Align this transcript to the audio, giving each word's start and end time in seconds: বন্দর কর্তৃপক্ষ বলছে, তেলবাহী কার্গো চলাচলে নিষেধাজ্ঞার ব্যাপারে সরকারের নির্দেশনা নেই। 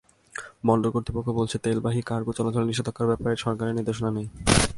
বন্দর 0.67 0.89
কর্তৃপক্ষ 0.95 1.29
বলছে, 1.39 1.55
তেলবাহী 1.65 2.01
কার্গো 2.09 2.31
চলাচলে 2.37 2.69
নিষেধাজ্ঞার 2.69 3.09
ব্যাপারে 3.11 3.35
সরকারের 3.45 3.77
নির্দেশনা 3.77 4.09
নেই। 4.17 4.27